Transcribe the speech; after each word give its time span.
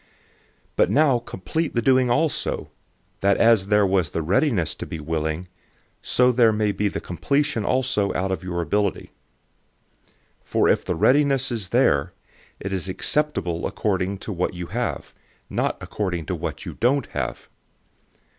008:011 0.01 0.07
But 0.77 0.89
now 0.89 1.19
complete 1.19 1.75
the 1.75 1.81
doing 1.83 2.09
also, 2.09 2.71
that 3.19 3.37
as 3.37 3.67
there 3.67 3.85
was 3.85 4.09
the 4.09 4.23
readiness 4.23 4.73
to 4.73 4.87
be 4.87 4.99
willing, 4.99 5.47
so 6.01 6.31
there 6.31 6.51
may 6.51 6.71
be 6.71 6.87
the 6.87 6.99
completion 6.99 7.63
also 7.63 8.11
out 8.15 8.31
of 8.31 8.43
your 8.43 8.61
ability. 8.63 9.11
008:012 10.41 10.45
For 10.45 10.67
if 10.69 10.83
the 10.83 10.95
readiness 10.95 11.51
is 11.51 11.69
there, 11.69 12.13
it 12.59 12.73
is 12.73 12.89
acceptable 12.89 13.67
according 13.67 14.17
to 14.17 14.31
what 14.33 14.55
you 14.55 14.65
have, 14.73 15.13
not 15.51 15.77
according 15.79 16.25
to 16.25 16.35
what 16.35 16.65
you 16.65 16.73
don't 16.73 17.05
have. 17.13 17.47